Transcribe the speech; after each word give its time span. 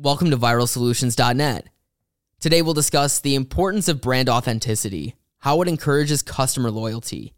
Welcome 0.00 0.32
to 0.32 0.36
viralsolutions.net. 0.36 1.68
Today 2.40 2.62
we'll 2.62 2.74
discuss 2.74 3.20
the 3.20 3.36
importance 3.36 3.86
of 3.86 4.00
brand 4.00 4.28
authenticity, 4.28 5.14
how 5.38 5.62
it 5.62 5.68
encourages 5.68 6.20
customer 6.20 6.68
loyalty. 6.68 7.32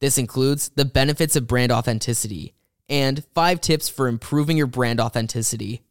This 0.00 0.18
includes 0.18 0.70
the 0.70 0.84
benefits 0.84 1.36
of 1.36 1.46
brand 1.46 1.70
authenticity 1.70 2.54
and 2.88 3.24
five 3.32 3.60
tips 3.60 3.88
for 3.88 4.08
improving 4.08 4.56
your 4.56 4.66
brand 4.66 4.98
authenticity. 4.98 5.82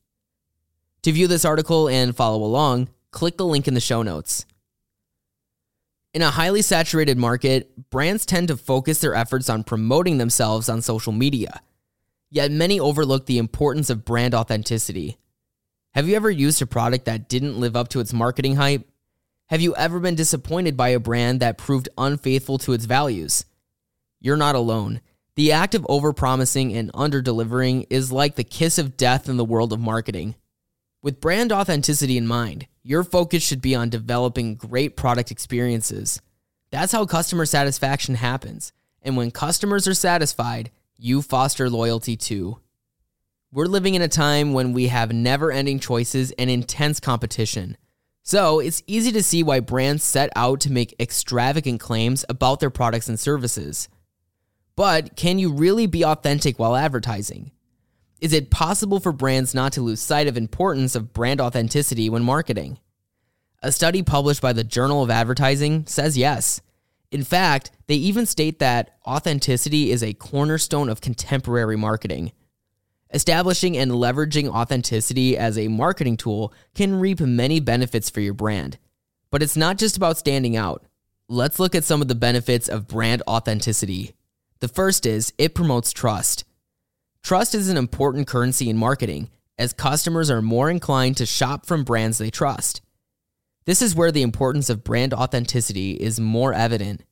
To 1.04 1.14
view 1.14 1.28
this 1.28 1.46
article 1.46 1.88
and 1.88 2.14
follow 2.14 2.44
along, 2.44 2.90
click 3.12 3.38
the 3.38 3.46
link 3.46 3.66
in 3.66 3.74
the 3.74 3.80
show 3.80 4.04
notes. 4.04 4.46
In 6.14 6.22
a 6.22 6.32
highly 6.32 6.64
saturated 6.64 7.18
market, 7.18 7.90
brands 7.90 8.26
tend 8.26 8.50
to 8.50 8.58
focus 8.58 9.00
their 9.00 9.16
efforts 9.16 9.50
on 9.50 9.64
promoting 9.64 10.18
themselves 10.18 10.68
on 10.68 10.82
social 10.82 11.14
media. 11.14 11.62
Yet 12.30 12.52
many 12.52 12.78
overlook 12.78 13.26
the 13.26 13.38
importance 13.38 13.90
of 13.90 14.04
brand 14.04 14.36
authenticity. 14.36 15.18
Have 15.94 16.08
you 16.08 16.16
ever 16.16 16.32
used 16.32 16.62
a 16.62 16.66
product 16.66 17.04
that 17.06 17.28
didn't 17.28 17.60
live 17.60 17.76
up 17.76 17.90
to 17.90 18.00
its 18.00 18.14
marketing 18.14 18.56
hype? 18.56 18.88
Have 19.50 19.60
you 19.60 19.76
ever 19.76 20.00
been 20.00 20.16
disappointed 20.16 20.78
by 20.78 20.90
a 20.90 21.02
brand 21.02 21.42
that 21.42 21.58
proved 21.58 21.90
unfaithful 21.98 22.58
to 22.60 22.72
its 22.72 22.86
values? 22.86 23.44
You're 24.22 24.38
not 24.38 24.56
alone. 24.56 25.02
The 25.36 25.52
act 25.52 25.76
of 25.76 25.82
overpromising 25.84 26.74
and 26.74 26.94
underdelivering 26.94 27.88
is 27.90 28.10
like 28.10 28.36
the 28.36 28.46
kiss 28.46 28.78
of 28.78 28.96
death 28.96 29.28
in 29.28 29.36
the 29.36 29.44
world 29.44 29.74
of 29.74 29.82
marketing. 29.82 30.36
With 31.02 31.20
brand 31.20 31.52
authenticity 31.52 32.18
in 32.18 32.26
mind, 32.26 32.68
your 32.84 33.04
focus 33.04 33.44
should 33.44 33.62
be 33.62 33.76
on 33.76 33.90
developing 33.90 34.56
great 34.56 34.96
product 34.96 35.30
experiences. 35.30 36.22
That's 36.72 36.94
how 36.94 37.06
customer 37.06 37.46
satisfaction 37.46 38.16
happens. 38.16 38.72
And 39.02 39.18
when 39.18 39.30
customers 39.30 39.90
are 39.90 39.94
satisfied, 39.94 40.72
you 40.96 41.22
foster 41.22 41.70
loyalty 41.70 42.16
too. 42.16 42.60
We're 43.54 43.66
living 43.66 43.96
in 43.96 44.02
a 44.02 44.08
time 44.08 44.54
when 44.54 44.72
we 44.72 44.88
have 44.88 45.12
never 45.12 45.52
ending 45.52 45.82
choices 45.82 46.32
and 46.40 46.50
intense 46.50 47.02
competition. 47.02 47.76
So 48.24 48.62
it's 48.62 48.82
easy 48.88 49.12
to 49.12 49.22
see 49.22 49.44
why 49.44 49.60
brands 49.60 50.06
set 50.06 50.30
out 50.38 50.62
to 50.62 50.72
make 50.72 50.96
extravagant 51.02 51.82
claims 51.82 52.24
about 52.30 52.62
their 52.62 52.70
products 52.70 53.10
and 53.10 53.20
services. 53.20 53.90
But 54.78 55.18
can 55.18 55.38
you 55.38 55.52
really 55.52 55.86
be 55.86 56.06
authentic 56.06 56.60
while 56.60 56.78
advertising? 56.78 57.52
Is 58.22 58.32
it 58.32 58.52
possible 58.52 59.02
for 59.02 59.12
brands 59.12 59.54
not 59.54 59.74
to 59.74 59.82
lose 59.82 60.00
sight 60.00 60.28
of 60.28 60.38
importance 60.38 60.96
of 60.96 61.12
brand 61.12 61.42
authenticity 61.42 62.10
when 62.10 62.24
marketing? 62.24 62.80
A 63.62 63.74
study 63.74 64.02
published 64.02 64.42
by 64.42 64.54
the 64.54 64.64
Journal 64.64 65.04
of 65.04 65.10
Advertising 65.10 65.88
says 65.88 66.18
yes. 66.18 66.62
In 67.12 67.26
fact, 67.26 67.72
they 67.88 67.96
even 67.96 68.26
state 68.26 68.60
that 68.60 68.96
authenticity 69.06 69.92
is 69.92 70.04
a 70.04 70.14
cornerstone 70.14 70.88
of 70.88 71.02
contemporary 71.02 71.76
marketing. 71.76 72.32
Establishing 73.14 73.78
and 73.78 73.92
leveraging 73.92 74.48
authenticity 74.48 75.38
as 75.38 75.58
a 75.58 75.68
marketing 75.68 76.16
tool 76.16 76.54
can 76.74 77.00
reap 77.00 77.20
many 77.20 77.60
benefits 77.60 78.10
for 78.10 78.22
your 78.22 78.34
brand. 78.34 78.78
But 79.30 79.44
it's 79.44 79.58
not 79.58 79.78
just 79.78 79.98
about 79.98 80.18
standing 80.18 80.56
out. 80.56 80.86
Let's 81.28 81.60
look 81.60 81.76
at 81.76 81.84
some 81.84 82.02
of 82.02 82.08
the 82.08 82.16
benefits 82.16 82.70
of 82.70 82.88
brand 82.88 83.22
authenticity. 83.28 84.14
The 84.60 84.68
first 84.68 85.06
is 85.06 85.34
it 85.38 85.56
promotes 85.56 85.92
trust. 85.92 86.46
Trust 87.24 87.54
is 87.54 87.70
an 87.70 87.78
important 87.78 88.28
currency 88.28 88.70
in 88.70 88.78
marketing, 88.78 89.30
as 89.58 89.74
customers 89.74 90.30
are 90.30 90.42
more 90.42 90.70
inclined 90.70 91.18
to 91.18 91.26
shop 91.26 91.66
from 91.66 91.84
brands 91.84 92.18
they 92.18 92.30
trust. 92.30 92.82
This 93.66 93.82
is 93.82 93.96
where 93.96 94.12
the 94.12 94.24
importance 94.24 94.70
of 94.70 94.84
brand 94.84 95.14
authenticity 95.14 95.92
is 95.92 96.20
more 96.20 96.54
evident. 96.54 97.04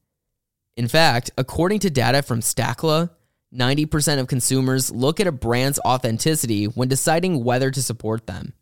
In 0.75 0.87
fact, 0.87 1.31
according 1.37 1.79
to 1.79 1.89
data 1.89 2.21
from 2.21 2.39
Stackla, 2.39 3.11
90% 3.53 4.19
of 4.19 4.27
consumers 4.27 4.91
look 4.91 5.19
at 5.19 5.27
a 5.27 5.31
brand's 5.31 5.79
authenticity 5.79 6.65
when 6.65 6.87
deciding 6.87 7.43
whether 7.43 7.71
to 7.71 7.81
support 7.81 8.27
them. 8.27 8.53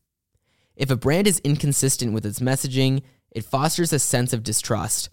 If 0.75 0.89
a 0.89 0.95
brand 0.95 1.27
is 1.27 1.39
inconsistent 1.39 2.13
with 2.13 2.25
its 2.25 2.39
messaging, 2.39 3.01
it 3.31 3.43
fosters 3.43 3.91
a 3.91 3.99
sense 3.99 4.31
of 4.31 4.43
distrust. 4.43 5.09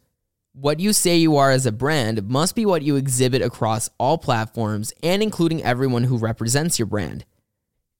What 0.52 0.78
you 0.78 0.92
say 0.92 1.16
you 1.16 1.36
are 1.36 1.50
as 1.50 1.66
a 1.66 1.72
brand 1.72 2.28
must 2.28 2.54
be 2.54 2.64
what 2.64 2.82
you 2.82 2.94
exhibit 2.94 3.42
across 3.42 3.90
all 3.98 4.18
platforms 4.18 4.92
and 5.02 5.22
including 5.22 5.64
everyone 5.64 6.04
who 6.04 6.16
represents 6.16 6.78
your 6.78 6.86
brand. 6.86 7.24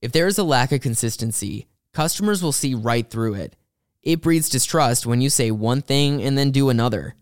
If 0.01 0.13
there 0.13 0.29
is 0.29 0.39
a 0.39 0.45
lack 0.45 0.71
of 0.71 0.81
consistency, 0.81 1.67
customers 1.93 2.43
will 2.43 2.53
see 2.53 2.75
right 2.75 3.09
through 3.09 3.35
it. 3.35 3.57
It 4.05 4.21
breeds 4.21 4.49
distrust 4.49 5.07
when 5.07 5.21
you 5.21 5.31
say 5.31 5.51
one 5.51 5.83
thing 5.83 6.23
and 6.23 6.39
then 6.39 6.53
do 6.53 6.69
another. 6.69 7.17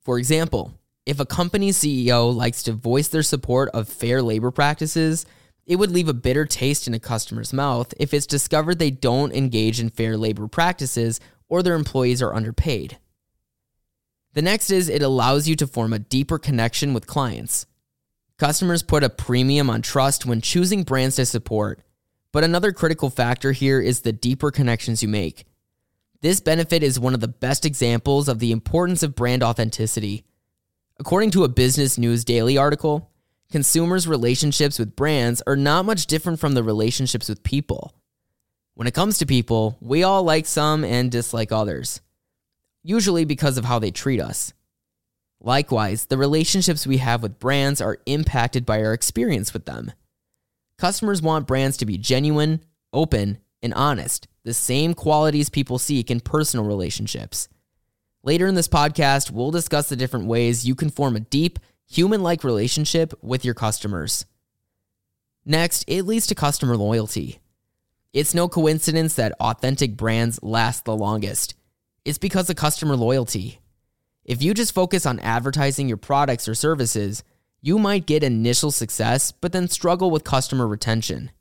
For 0.00 0.18
example, 0.18 0.72
if 1.04 1.18
a 1.18 1.26
company's 1.26 1.78
CEO 1.78 2.34
likes 2.34 2.62
to 2.64 2.72
voice 2.72 3.08
their 3.08 3.22
support 3.22 3.68
of 3.70 3.88
fair 3.88 4.22
labor 4.22 4.50
practices, 4.50 5.26
it 5.66 5.76
would 5.76 5.90
leave 5.90 6.08
a 6.08 6.14
bitter 6.14 6.44
taste 6.44 6.86
in 6.86 6.94
a 6.94 7.00
customer's 7.00 7.52
mouth 7.52 7.92
if 7.98 8.14
it's 8.14 8.26
discovered 8.26 8.78
they 8.78 8.90
don't 8.90 9.32
engage 9.32 9.80
in 9.80 9.90
fair 9.90 10.16
labor 10.16 10.48
practices 10.48 11.20
or 11.48 11.62
their 11.62 11.74
employees 11.74 12.22
are 12.22 12.34
underpaid. 12.34 12.98
The 14.34 14.42
next 14.42 14.70
is 14.70 14.88
it 14.88 15.02
allows 15.02 15.46
you 15.46 15.56
to 15.56 15.66
form 15.66 15.92
a 15.92 15.98
deeper 15.98 16.38
connection 16.38 16.94
with 16.94 17.06
clients. 17.06 17.66
Customers 18.38 18.82
put 18.82 19.04
a 19.04 19.10
premium 19.10 19.68
on 19.68 19.82
trust 19.82 20.24
when 20.24 20.40
choosing 20.40 20.84
brands 20.84 21.16
to 21.16 21.26
support, 21.26 21.82
but 22.32 22.44
another 22.44 22.72
critical 22.72 23.10
factor 23.10 23.52
here 23.52 23.80
is 23.80 24.00
the 24.00 24.12
deeper 24.12 24.50
connections 24.50 25.02
you 25.02 25.08
make. 25.08 25.44
This 26.22 26.40
benefit 26.40 26.82
is 26.82 26.98
one 26.98 27.14
of 27.14 27.20
the 27.20 27.28
best 27.28 27.66
examples 27.66 28.28
of 28.28 28.38
the 28.38 28.52
importance 28.52 29.02
of 29.02 29.14
brand 29.14 29.42
authenticity. 29.42 30.24
According 31.04 31.32
to 31.32 31.42
a 31.42 31.48
Business 31.48 31.98
News 31.98 32.24
Daily 32.24 32.56
article, 32.56 33.10
consumers' 33.50 34.06
relationships 34.06 34.78
with 34.78 34.94
brands 34.94 35.42
are 35.48 35.56
not 35.56 35.84
much 35.84 36.06
different 36.06 36.38
from 36.38 36.54
the 36.54 36.62
relationships 36.62 37.28
with 37.28 37.42
people. 37.42 37.92
When 38.74 38.86
it 38.86 38.94
comes 38.94 39.18
to 39.18 39.26
people, 39.26 39.76
we 39.80 40.04
all 40.04 40.22
like 40.22 40.46
some 40.46 40.84
and 40.84 41.10
dislike 41.10 41.50
others, 41.50 42.00
usually 42.84 43.24
because 43.24 43.58
of 43.58 43.64
how 43.64 43.80
they 43.80 43.90
treat 43.90 44.20
us. 44.20 44.52
Likewise, 45.40 46.04
the 46.04 46.16
relationships 46.16 46.86
we 46.86 46.98
have 46.98 47.20
with 47.20 47.40
brands 47.40 47.80
are 47.80 47.98
impacted 48.06 48.64
by 48.64 48.80
our 48.80 48.92
experience 48.92 49.52
with 49.52 49.64
them. 49.64 49.90
Customers 50.78 51.20
want 51.20 51.48
brands 51.48 51.76
to 51.78 51.84
be 51.84 51.98
genuine, 51.98 52.62
open, 52.92 53.38
and 53.60 53.74
honest, 53.74 54.28
the 54.44 54.54
same 54.54 54.94
qualities 54.94 55.50
people 55.50 55.80
seek 55.80 56.12
in 56.12 56.20
personal 56.20 56.64
relationships. 56.64 57.48
Later 58.24 58.46
in 58.46 58.54
this 58.54 58.68
podcast, 58.68 59.32
we'll 59.32 59.50
discuss 59.50 59.88
the 59.88 59.96
different 59.96 60.26
ways 60.26 60.64
you 60.64 60.76
can 60.76 60.90
form 60.90 61.16
a 61.16 61.20
deep, 61.20 61.58
human 61.88 62.22
like 62.22 62.44
relationship 62.44 63.12
with 63.20 63.44
your 63.44 63.54
customers. 63.54 64.26
Next, 65.44 65.84
it 65.88 66.04
leads 66.04 66.28
to 66.28 66.36
customer 66.36 66.76
loyalty. 66.76 67.40
It's 68.12 68.32
no 68.32 68.48
coincidence 68.48 69.14
that 69.14 69.32
authentic 69.40 69.96
brands 69.96 70.40
last 70.40 70.84
the 70.84 70.96
longest. 70.96 71.54
It's 72.04 72.18
because 72.18 72.48
of 72.48 72.54
customer 72.54 72.94
loyalty. 72.94 73.58
If 74.24 74.40
you 74.40 74.54
just 74.54 74.72
focus 74.72 75.04
on 75.04 75.18
advertising 75.18 75.88
your 75.88 75.96
products 75.96 76.46
or 76.46 76.54
services, 76.54 77.24
you 77.60 77.76
might 77.76 78.06
get 78.06 78.22
initial 78.22 78.70
success, 78.70 79.32
but 79.32 79.50
then 79.50 79.66
struggle 79.66 80.12
with 80.12 80.22
customer 80.22 80.68
retention. 80.68 81.32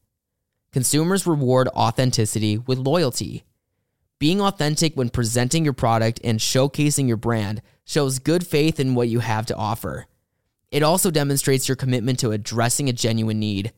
Consumers 0.73 1.27
reward 1.27 1.67
authenticity 1.69 2.57
with 2.57 2.79
loyalty. 2.79 3.43
Being 4.21 4.39
authentic 4.39 4.93
when 4.93 5.09
presenting 5.09 5.63
your 5.63 5.73
product 5.73 6.21
and 6.23 6.39
showcasing 6.39 7.07
your 7.07 7.17
brand 7.17 7.63
shows 7.85 8.19
good 8.19 8.45
faith 8.45 8.79
in 8.79 8.93
what 8.93 9.07
you 9.07 9.17
have 9.17 9.47
to 9.47 9.55
offer. 9.55 10.05
It 10.69 10.83
also 10.83 11.09
demonstrates 11.09 11.67
your 11.67 11.75
commitment 11.75 12.19
to 12.19 12.29
addressing 12.29 12.87
a 12.87 12.93
genuine 12.93 13.39
need. 13.39 13.73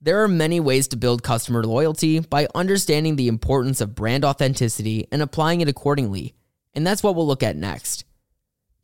There 0.00 0.20
are 0.20 0.26
many 0.26 0.58
ways 0.58 0.88
to 0.88 0.96
build 0.96 1.22
customer 1.22 1.62
loyalty 1.62 2.18
by 2.18 2.48
understanding 2.56 3.14
the 3.14 3.28
importance 3.28 3.80
of 3.80 3.94
brand 3.94 4.24
authenticity 4.24 5.06
and 5.12 5.22
applying 5.22 5.60
it 5.60 5.68
accordingly, 5.68 6.34
and 6.74 6.84
that's 6.84 7.04
what 7.04 7.14
we'll 7.14 7.28
look 7.28 7.44
at 7.44 7.54
next. 7.54 8.04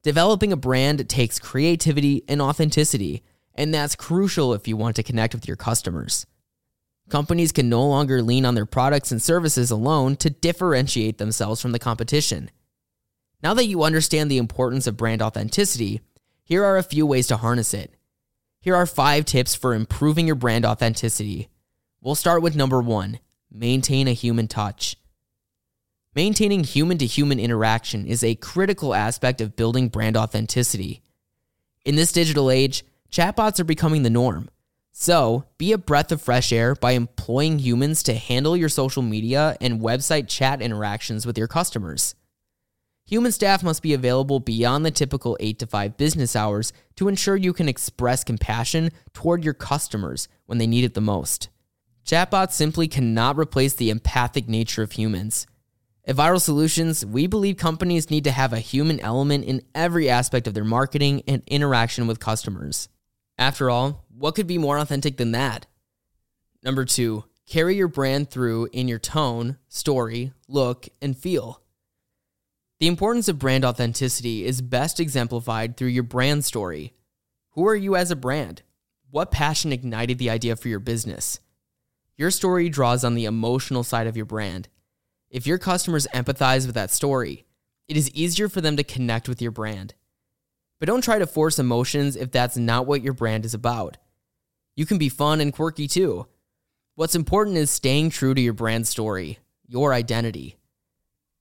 Developing 0.04 0.52
a 0.52 0.56
brand 0.56 1.08
takes 1.08 1.40
creativity 1.40 2.22
and 2.28 2.40
authenticity, 2.40 3.24
and 3.56 3.74
that's 3.74 3.96
crucial 3.96 4.54
if 4.54 4.68
you 4.68 4.76
want 4.76 4.94
to 4.94 5.02
connect 5.02 5.34
with 5.34 5.48
your 5.48 5.56
customers. 5.56 6.24
Companies 7.10 7.52
can 7.52 7.68
no 7.68 7.86
longer 7.86 8.22
lean 8.22 8.46
on 8.46 8.54
their 8.54 8.66
products 8.66 9.12
and 9.12 9.20
services 9.20 9.70
alone 9.70 10.16
to 10.16 10.30
differentiate 10.30 11.18
themselves 11.18 11.60
from 11.60 11.72
the 11.72 11.78
competition. 11.78 12.50
Now 13.42 13.52
that 13.54 13.66
you 13.66 13.82
understand 13.82 14.30
the 14.30 14.38
importance 14.38 14.86
of 14.86 14.96
brand 14.96 15.20
authenticity, 15.20 16.00
here 16.44 16.64
are 16.64 16.78
a 16.78 16.82
few 16.82 17.04
ways 17.06 17.26
to 17.26 17.36
harness 17.36 17.74
it. 17.74 17.94
Here 18.60 18.74
are 18.74 18.86
five 18.86 19.26
tips 19.26 19.54
for 19.54 19.74
improving 19.74 20.26
your 20.26 20.36
brand 20.36 20.64
authenticity. 20.64 21.48
We'll 22.00 22.14
start 22.14 22.42
with 22.42 22.56
number 22.56 22.80
one 22.80 23.18
maintain 23.50 24.08
a 24.08 24.12
human 24.12 24.48
touch. 24.48 24.96
Maintaining 26.14 26.64
human 26.64 26.98
to 26.98 27.06
human 27.06 27.38
interaction 27.38 28.06
is 28.06 28.24
a 28.24 28.34
critical 28.34 28.94
aspect 28.94 29.40
of 29.40 29.56
building 29.56 29.88
brand 29.88 30.16
authenticity. 30.16 31.02
In 31.84 31.96
this 31.96 32.12
digital 32.12 32.50
age, 32.50 32.84
chatbots 33.10 33.60
are 33.60 33.64
becoming 33.64 34.02
the 34.02 34.10
norm. 34.10 34.48
So, 34.96 35.46
be 35.58 35.72
a 35.72 35.76
breath 35.76 36.12
of 36.12 36.22
fresh 36.22 36.52
air 36.52 36.76
by 36.76 36.92
employing 36.92 37.58
humans 37.58 38.04
to 38.04 38.14
handle 38.14 38.56
your 38.56 38.68
social 38.68 39.02
media 39.02 39.56
and 39.60 39.80
website 39.80 40.28
chat 40.28 40.62
interactions 40.62 41.26
with 41.26 41.36
your 41.36 41.48
customers. 41.48 42.14
Human 43.04 43.32
staff 43.32 43.64
must 43.64 43.82
be 43.82 43.92
available 43.92 44.38
beyond 44.38 44.86
the 44.86 44.92
typical 44.92 45.36
8 45.40 45.58
to 45.58 45.66
5 45.66 45.96
business 45.96 46.36
hours 46.36 46.72
to 46.94 47.08
ensure 47.08 47.34
you 47.34 47.52
can 47.52 47.68
express 47.68 48.22
compassion 48.22 48.90
toward 49.12 49.42
your 49.42 49.52
customers 49.52 50.28
when 50.46 50.58
they 50.58 50.66
need 50.66 50.84
it 50.84 50.94
the 50.94 51.00
most. 51.00 51.48
Chatbots 52.06 52.52
simply 52.52 52.86
cannot 52.86 53.36
replace 53.36 53.72
the 53.72 53.90
empathic 53.90 54.48
nature 54.48 54.84
of 54.84 54.92
humans. 54.92 55.48
At 56.04 56.14
Viral 56.14 56.40
Solutions, 56.40 57.04
we 57.04 57.26
believe 57.26 57.56
companies 57.56 58.10
need 58.10 58.22
to 58.24 58.30
have 58.30 58.52
a 58.52 58.60
human 58.60 59.00
element 59.00 59.44
in 59.44 59.62
every 59.74 60.08
aspect 60.08 60.46
of 60.46 60.54
their 60.54 60.62
marketing 60.62 61.24
and 61.26 61.42
interaction 61.48 62.06
with 62.06 62.20
customers. 62.20 62.88
After 63.36 63.68
all, 63.68 64.04
what 64.16 64.34
could 64.34 64.46
be 64.46 64.58
more 64.58 64.78
authentic 64.78 65.16
than 65.16 65.32
that? 65.32 65.66
Number 66.62 66.84
two, 66.84 67.24
carry 67.46 67.76
your 67.76 67.88
brand 67.88 68.30
through 68.30 68.68
in 68.72 68.88
your 68.88 68.98
tone, 68.98 69.58
story, 69.68 70.32
look, 70.48 70.88
and 71.02 71.16
feel. 71.16 71.60
The 72.80 72.86
importance 72.86 73.28
of 73.28 73.38
brand 73.38 73.64
authenticity 73.64 74.44
is 74.44 74.62
best 74.62 75.00
exemplified 75.00 75.76
through 75.76 75.88
your 75.88 76.02
brand 76.02 76.44
story. 76.44 76.92
Who 77.50 77.66
are 77.66 77.76
you 77.76 77.96
as 77.96 78.10
a 78.10 78.16
brand? 78.16 78.62
What 79.10 79.30
passion 79.30 79.72
ignited 79.72 80.18
the 80.18 80.30
idea 80.30 80.56
for 80.56 80.68
your 80.68 80.80
business? 80.80 81.40
Your 82.16 82.30
story 82.30 82.68
draws 82.68 83.04
on 83.04 83.14
the 83.14 83.24
emotional 83.24 83.84
side 83.84 84.06
of 84.06 84.16
your 84.16 84.26
brand. 84.26 84.68
If 85.30 85.46
your 85.46 85.58
customers 85.58 86.06
empathize 86.14 86.66
with 86.66 86.74
that 86.76 86.90
story, 86.90 87.44
it 87.88 87.96
is 87.96 88.10
easier 88.10 88.48
for 88.48 88.60
them 88.60 88.76
to 88.76 88.84
connect 88.84 89.28
with 89.28 89.42
your 89.42 89.50
brand. 89.50 89.94
But 90.78 90.86
don't 90.86 91.04
try 91.04 91.18
to 91.18 91.26
force 91.26 91.58
emotions 91.58 92.16
if 92.16 92.30
that's 92.30 92.56
not 92.56 92.86
what 92.86 93.02
your 93.02 93.12
brand 93.12 93.44
is 93.44 93.54
about. 93.54 93.96
You 94.76 94.86
can 94.86 94.98
be 94.98 95.08
fun 95.08 95.40
and 95.40 95.52
quirky 95.52 95.86
too. 95.86 96.26
What's 96.96 97.14
important 97.14 97.56
is 97.56 97.70
staying 97.70 98.10
true 98.10 98.34
to 98.34 98.40
your 98.40 98.52
brand 98.52 98.86
story, 98.86 99.38
your 99.66 99.92
identity. 99.92 100.56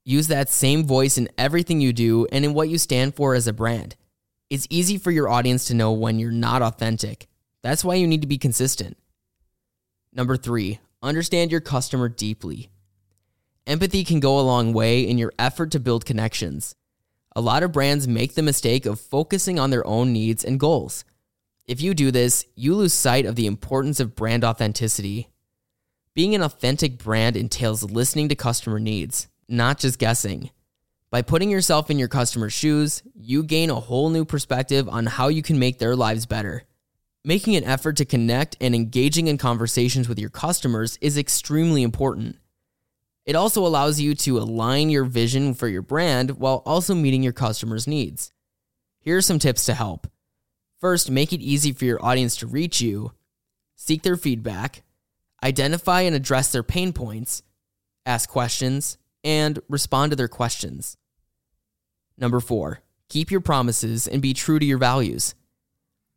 Use 0.05 0.27
that 0.27 0.49
same 0.49 0.83
voice 0.83 1.17
in 1.17 1.29
everything 1.37 1.79
you 1.79 1.93
do 1.93 2.27
and 2.31 2.43
in 2.43 2.53
what 2.53 2.69
you 2.69 2.77
stand 2.77 3.15
for 3.15 3.35
as 3.35 3.47
a 3.47 3.53
brand. 3.53 3.95
It's 4.49 4.67
easy 4.69 4.97
for 4.97 5.11
your 5.11 5.29
audience 5.29 5.65
to 5.65 5.73
know 5.73 5.93
when 5.93 6.19
you're 6.19 6.31
not 6.31 6.61
authentic. 6.61 7.27
That's 7.61 7.83
why 7.83 7.95
you 7.95 8.07
need 8.07 8.21
to 8.21 8.27
be 8.27 8.37
consistent. 8.37 8.97
Number 10.11 10.37
three, 10.37 10.79
understand 11.01 11.51
your 11.51 11.61
customer 11.61 12.09
deeply. 12.09 12.69
Empathy 13.65 14.03
can 14.03 14.19
go 14.19 14.39
a 14.39 14.41
long 14.41 14.73
way 14.73 15.07
in 15.07 15.17
your 15.17 15.31
effort 15.39 15.71
to 15.71 15.79
build 15.79 16.05
connections. 16.05 16.75
A 17.35 17.41
lot 17.41 17.63
of 17.63 17.71
brands 17.71 18.07
make 18.07 18.35
the 18.35 18.43
mistake 18.43 18.85
of 18.85 18.99
focusing 18.99 19.57
on 19.57 19.71
their 19.71 19.85
own 19.87 20.13
needs 20.13 20.43
and 20.45 20.59
goals. 20.59 21.03
If 21.65 21.81
you 21.81 21.95
do 21.95 22.11
this, 22.11 22.45
you 22.55 22.75
lose 22.75 22.93
sight 22.93 23.25
of 23.25 23.35
the 23.35 23.47
importance 23.47 23.99
of 23.99 24.15
brand 24.15 24.43
authenticity. 24.43 25.29
Being 26.13 26.35
an 26.35 26.43
authentic 26.43 26.99
brand 26.99 27.35
entails 27.35 27.89
listening 27.89 28.29
to 28.29 28.35
customer 28.35 28.79
needs, 28.79 29.29
not 29.47 29.79
just 29.79 29.97
guessing. 29.97 30.51
By 31.09 31.23
putting 31.23 31.49
yourself 31.49 31.89
in 31.89 31.97
your 31.97 32.07
customer's 32.07 32.53
shoes, 32.53 33.01
you 33.15 33.41
gain 33.41 33.71
a 33.71 33.79
whole 33.79 34.09
new 34.11 34.25
perspective 34.25 34.87
on 34.87 35.07
how 35.07 35.29
you 35.29 35.41
can 35.41 35.57
make 35.57 35.79
their 35.79 35.95
lives 35.95 36.27
better. 36.27 36.63
Making 37.25 37.55
an 37.55 37.63
effort 37.63 37.97
to 37.97 38.05
connect 38.05 38.57
and 38.61 38.75
engaging 38.75 39.27
in 39.27 39.39
conversations 39.39 40.07
with 40.07 40.19
your 40.19 40.29
customers 40.29 40.99
is 41.01 41.17
extremely 41.17 41.81
important. 41.81 42.37
It 43.25 43.35
also 43.35 43.65
allows 43.65 44.01
you 44.01 44.15
to 44.15 44.37
align 44.37 44.89
your 44.89 45.05
vision 45.05 45.53
for 45.53 45.67
your 45.67 45.81
brand 45.81 46.31
while 46.39 46.61
also 46.65 46.93
meeting 46.93 47.23
your 47.23 47.33
customers' 47.33 47.87
needs. 47.87 48.33
Here 48.99 49.17
are 49.17 49.21
some 49.21 49.39
tips 49.39 49.65
to 49.65 49.73
help. 49.73 50.07
First, 50.79 51.09
make 51.09 51.31
it 51.31 51.41
easy 51.41 51.71
for 51.71 51.85
your 51.85 52.03
audience 52.03 52.35
to 52.37 52.47
reach 52.47 52.81
you, 52.81 53.13
seek 53.75 54.03
their 54.03 54.17
feedback, 54.17 54.83
identify 55.41 56.01
and 56.01 56.15
address 56.15 56.51
their 56.51 56.63
pain 56.63 56.91
points, 56.91 57.43
ask 58.05 58.29
questions, 58.29 58.97
and 59.23 59.59
respond 59.69 60.11
to 60.11 60.15
their 60.17 60.27
questions. 60.27 60.97
Number 62.17 62.41
four, 62.41 62.81
keep 63.07 63.31
your 63.31 63.41
promises 63.41 64.07
and 64.07 64.21
be 64.21 64.33
true 64.33 64.59
to 64.59 64.65
your 64.65 64.77
values. 64.77 65.35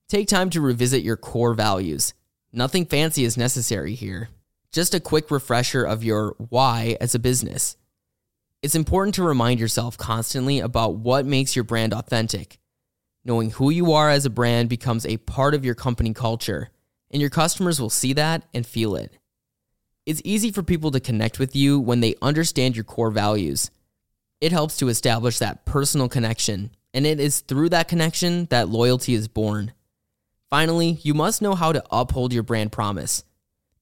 Take 0.08 0.28
time 0.28 0.50
to 0.50 0.60
revisit 0.60 1.02
your 1.02 1.16
core 1.16 1.54
values. 1.54 2.14
Nothing 2.52 2.86
fancy 2.86 3.24
is 3.24 3.36
necessary 3.36 3.94
here. 3.94 4.28
Just 4.72 4.94
a 4.94 5.00
quick 5.00 5.30
refresher 5.30 5.84
of 5.84 6.04
your 6.04 6.34
why 6.38 6.96
as 7.00 7.14
a 7.14 7.18
business. 7.18 7.76
It's 8.62 8.74
important 8.74 9.14
to 9.16 9.22
remind 9.22 9.60
yourself 9.60 9.96
constantly 9.96 10.60
about 10.60 10.96
what 10.96 11.24
makes 11.24 11.54
your 11.54 11.64
brand 11.64 11.94
authentic. 11.94 12.58
Knowing 13.24 13.50
who 13.50 13.70
you 13.70 13.92
are 13.92 14.10
as 14.10 14.24
a 14.24 14.30
brand 14.30 14.68
becomes 14.68 15.04
a 15.04 15.16
part 15.18 15.54
of 15.54 15.64
your 15.64 15.74
company 15.74 16.12
culture, 16.12 16.70
and 17.10 17.20
your 17.20 17.30
customers 17.30 17.80
will 17.80 17.90
see 17.90 18.12
that 18.12 18.42
and 18.54 18.66
feel 18.66 18.96
it. 18.96 19.18
It's 20.04 20.22
easy 20.24 20.52
for 20.52 20.62
people 20.62 20.90
to 20.92 21.00
connect 21.00 21.38
with 21.38 21.56
you 21.56 21.80
when 21.80 22.00
they 22.00 22.14
understand 22.22 22.76
your 22.76 22.84
core 22.84 23.10
values. 23.10 23.70
It 24.40 24.52
helps 24.52 24.76
to 24.78 24.88
establish 24.88 25.38
that 25.38 25.64
personal 25.64 26.08
connection, 26.08 26.70
and 26.94 27.06
it 27.06 27.18
is 27.18 27.40
through 27.40 27.70
that 27.70 27.88
connection 27.88 28.46
that 28.46 28.68
loyalty 28.68 29.14
is 29.14 29.28
born. 29.28 29.72
Finally, 30.48 30.98
you 31.02 31.12
must 31.12 31.42
know 31.42 31.54
how 31.54 31.72
to 31.72 31.84
uphold 31.90 32.32
your 32.32 32.44
brand 32.44 32.70
promise. 32.70 33.24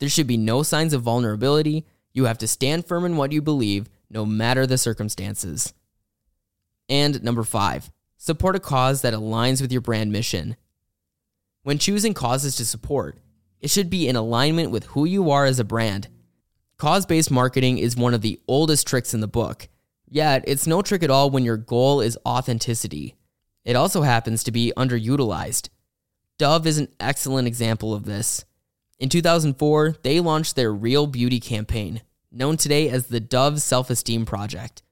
There 0.04 0.10
should 0.10 0.26
be 0.26 0.36
no 0.36 0.62
signs 0.62 0.92
of 0.92 1.00
vulnerability. 1.00 1.86
You 2.12 2.26
have 2.26 2.36
to 2.36 2.46
stand 2.46 2.84
firm 2.84 3.06
in 3.06 3.16
what 3.16 3.32
you 3.32 3.40
believe, 3.40 3.88
no 4.10 4.26
matter 4.26 4.66
the 4.66 4.76
circumstances. 4.76 5.72
And 6.90 7.24
number 7.24 7.42
five, 7.42 7.90
support 8.18 8.54
a 8.54 8.60
cause 8.60 9.00
that 9.00 9.14
aligns 9.14 9.62
with 9.62 9.72
your 9.72 9.80
brand 9.80 10.12
mission. 10.12 10.56
When 11.62 11.78
choosing 11.78 12.12
causes 12.12 12.54
to 12.56 12.66
support, 12.66 13.16
it 13.62 13.70
should 13.70 13.88
be 13.88 14.06
in 14.06 14.14
alignment 14.14 14.70
with 14.72 14.84
who 14.84 15.06
you 15.06 15.30
are 15.30 15.46
as 15.46 15.58
a 15.58 15.64
brand. 15.64 16.08
Cause 16.76 17.06
based 17.06 17.30
marketing 17.30 17.78
is 17.78 17.96
one 17.96 18.12
of 18.12 18.20
the 18.20 18.38
oldest 18.46 18.86
tricks 18.86 19.14
in 19.14 19.20
the 19.20 19.26
book, 19.26 19.68
Yet, 20.06 20.44
it's 20.46 20.66
no 20.66 20.82
trick 20.82 21.02
at 21.02 21.10
all 21.10 21.30
when 21.30 21.46
your 21.46 21.56
goal 21.56 22.02
is 22.02 22.18
authenticity. 22.26 23.14
It 23.64 23.74
also 23.74 24.02
happens 24.02 24.44
to 24.44 24.52
be 24.52 24.70
underutilized. 24.76 25.70
Dove 26.36 26.66
is 26.66 26.76
an 26.76 26.88
excellent 27.00 27.48
example 27.48 27.94
of 27.94 28.04
this. 28.04 28.44
In 28.98 29.08
2004, 29.08 29.96
they 30.02 30.20
launched 30.20 30.54
their 30.54 30.72
Real 30.72 31.06
Beauty 31.06 31.40
campaign, 31.40 32.02
known 32.30 32.56
today 32.56 32.88
as 32.88 33.08
the 33.08 33.20
Dove 33.20 33.60
Self 33.60 33.90
Esteem 33.90 34.24
Project. 34.24 34.82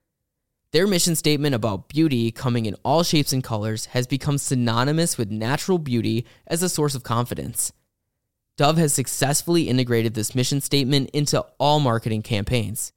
Their 0.71 0.87
mission 0.87 1.15
statement 1.15 1.55
about 1.55 1.87
beauty 1.87 2.31
coming 2.31 2.65
in 2.65 2.75
all 2.83 3.03
shapes 3.03 3.31
and 3.31 3.43
colors 3.43 3.85
has 3.87 4.07
become 4.07 4.37
synonymous 4.37 5.17
with 5.17 5.31
natural 5.31 5.77
beauty 5.77 6.25
as 6.47 6.63
a 6.63 6.69
source 6.69 6.95
of 6.95 7.03
confidence. 7.03 7.71
Dove 8.57 8.77
has 8.77 8.93
successfully 8.93 9.69
integrated 9.69 10.15
this 10.15 10.35
mission 10.35 10.59
statement 10.59 11.09
into 11.11 11.45
all 11.57 11.79
marketing 11.79 12.23
campaigns. 12.23 12.91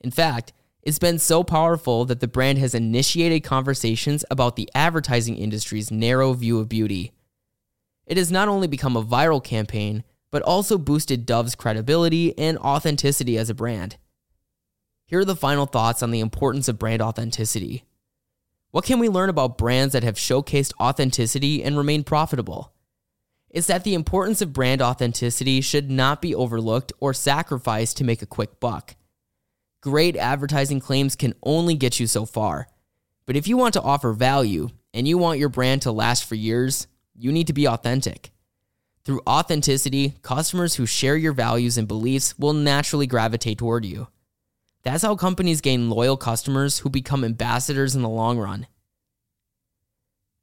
In 0.00 0.10
fact, 0.10 0.52
it's 0.82 0.98
been 0.98 1.18
so 1.18 1.42
powerful 1.44 2.04
that 2.04 2.20
the 2.20 2.28
brand 2.28 2.58
has 2.58 2.74
initiated 2.74 3.44
conversations 3.44 4.24
about 4.30 4.56
the 4.56 4.68
advertising 4.74 5.36
industry's 5.36 5.90
narrow 5.90 6.32
view 6.34 6.58
of 6.58 6.68
beauty. 6.68 7.12
It 8.04 8.16
has 8.16 8.30
not 8.32 8.48
only 8.48 8.66
become 8.66 8.96
a 8.96 9.02
viral 9.02 9.42
campaign, 9.42 10.02
but 10.32 10.42
also 10.42 10.78
boosted 10.78 11.26
Dove's 11.26 11.54
credibility 11.54 12.36
and 12.36 12.58
authenticity 12.58 13.38
as 13.38 13.50
a 13.50 13.54
brand. 13.54 13.98
Here 15.04 15.20
are 15.20 15.26
the 15.26 15.36
final 15.36 15.66
thoughts 15.66 16.02
on 16.02 16.10
the 16.10 16.20
importance 16.20 16.68
of 16.68 16.78
brand 16.78 17.02
authenticity. 17.02 17.84
What 18.70 18.86
can 18.86 18.98
we 18.98 19.10
learn 19.10 19.28
about 19.28 19.58
brands 19.58 19.92
that 19.92 20.02
have 20.02 20.16
showcased 20.16 20.72
authenticity 20.80 21.62
and 21.62 21.76
remained 21.76 22.06
profitable? 22.06 22.72
Is 23.50 23.66
that 23.66 23.84
the 23.84 23.92
importance 23.92 24.40
of 24.40 24.54
brand 24.54 24.80
authenticity 24.80 25.60
should 25.60 25.90
not 25.90 26.22
be 26.22 26.34
overlooked 26.34 26.94
or 26.98 27.12
sacrificed 27.12 27.98
to 27.98 28.04
make 28.04 28.22
a 28.22 28.26
quick 28.26 28.58
buck. 28.58 28.96
Great 29.82 30.16
advertising 30.16 30.80
claims 30.80 31.14
can 31.14 31.34
only 31.42 31.74
get 31.74 32.00
you 32.00 32.06
so 32.06 32.24
far. 32.24 32.68
But 33.26 33.36
if 33.36 33.46
you 33.46 33.58
want 33.58 33.74
to 33.74 33.82
offer 33.82 34.14
value 34.14 34.70
and 34.94 35.06
you 35.06 35.18
want 35.18 35.38
your 35.38 35.50
brand 35.50 35.82
to 35.82 35.92
last 35.92 36.24
for 36.24 36.34
years, 36.34 36.86
you 37.14 37.30
need 37.30 37.48
to 37.48 37.52
be 37.52 37.68
authentic. 37.68 38.31
Through 39.04 39.22
authenticity, 39.28 40.14
customers 40.22 40.76
who 40.76 40.86
share 40.86 41.16
your 41.16 41.32
values 41.32 41.76
and 41.76 41.88
beliefs 41.88 42.38
will 42.38 42.52
naturally 42.52 43.06
gravitate 43.06 43.58
toward 43.58 43.84
you. 43.84 44.06
That's 44.84 45.02
how 45.02 45.16
companies 45.16 45.60
gain 45.60 45.90
loyal 45.90 46.16
customers 46.16 46.80
who 46.80 46.88
become 46.88 47.24
ambassadors 47.24 47.96
in 47.96 48.02
the 48.02 48.08
long 48.08 48.38
run. 48.38 48.66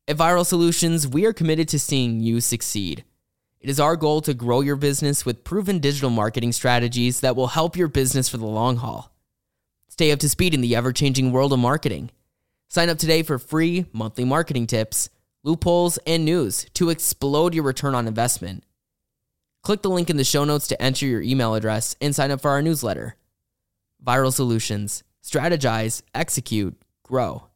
At 0.10 0.18
Viral 0.18 0.46
Solutions, 0.46 1.08
we 1.08 1.26
are 1.26 1.34
committed 1.34 1.70
to 1.70 1.80
seeing 1.80 2.20
you 2.20 2.42
succeed. 2.42 3.06
It 3.62 3.70
is 3.70 3.80
our 3.80 3.96
goal 3.96 4.22
to 4.22 4.34
grow 4.34 4.62
your 4.62 4.76
business 4.76 5.26
with 5.26 5.44
proven 5.44 5.80
digital 5.80 6.10
marketing 6.10 6.52
strategies 6.52 7.20
that 7.20 7.36
will 7.36 7.48
help 7.48 7.78
your 7.78 7.90
business 7.90 8.28
for 8.28 8.38
the 8.38 8.46
long 8.46 8.78
haul. 8.78 9.14
Stay 9.88 10.12
up 10.12 10.20
to 10.20 10.30
speed 10.30 10.54
in 10.54 10.62
the 10.62 10.76
ever 10.76 10.92
changing 10.92 11.32
world 11.32 11.54
of 11.54 11.60
marketing. 11.60 12.10
Sign 12.70 12.90
up 12.90 12.98
today 12.98 13.24
for 13.24 13.38
free 13.38 13.86
monthly 13.94 14.24
marketing 14.24 14.68
tips, 14.68 15.10
loopholes, 15.44 15.98
and 16.06 16.26
news 16.26 16.66
to 16.74 16.90
explode 16.90 17.54
your 17.54 17.64
return 17.64 17.96
on 17.96 18.08
investment. 18.08 18.64
Click 19.64 19.82
the 19.82 19.90
link 19.90 20.10
in 20.10 20.18
the 20.18 20.24
show 20.24 20.44
notes 20.46 20.68
to 20.68 20.82
enter 20.82 21.06
your 21.06 21.22
email 21.22 21.56
address 21.56 21.96
and 22.02 22.16
sign 22.16 22.32
up 22.32 22.42
for 22.42 22.52
our 22.52 22.62
newsletter. 22.62 23.16
Viral 24.04 24.34
Solutions 24.34 25.04
Strategize, 25.24 26.02
Execute, 26.16 26.82
Grow. 27.04 27.49